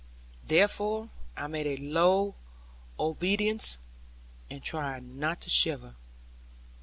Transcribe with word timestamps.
Therefore 0.43 1.11
I 1.37 1.45
made 1.45 1.67
a 1.67 1.77
low 1.77 2.33
obeisance, 2.99 3.77
and 4.49 4.63
tried 4.63 5.03
not 5.03 5.41
to 5.41 5.49
shiver. 5.51 5.93